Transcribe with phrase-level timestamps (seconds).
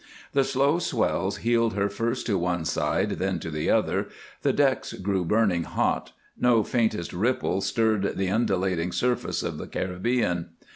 [0.33, 4.07] The slow swells heeled her first to one side, then to the other,
[4.41, 10.53] the decks grew burning hot; no faintest ripple stirred the undulating surface of the Caribbean.